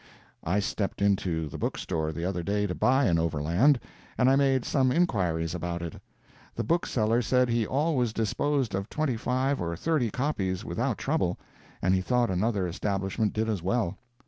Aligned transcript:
I 0.43 0.59
stepped 0.59 0.99
into 0.99 1.47
the 1.47 1.59
bookstore 1.59 2.11
the 2.11 2.25
other 2.25 2.41
day 2.41 2.65
to 2.65 2.73
buy 2.73 3.05
an 3.05 3.19
Overland, 3.19 3.79
and 4.17 4.31
I 4.31 4.35
made 4.35 4.65
some 4.65 4.91
inquiries 4.91 5.53
about 5.53 5.83
it. 5.83 6.01
The 6.55 6.63
bookseller 6.63 7.21
said 7.21 7.49
he 7.49 7.67
always 7.67 8.11
disposed 8.11 8.73
of 8.73 8.89
twenty 8.89 9.15
five 9.15 9.61
or 9.61 9.75
thirty 9.75 10.09
copies 10.09 10.65
without 10.65 10.97
trouble, 10.97 11.37
and 11.83 11.93
he 11.93 12.01
thought 12.01 12.31
another 12.31 12.65
establishment 12.67 13.31
did 13.33 13.47
as 13.47 13.61
well. 13.61 13.99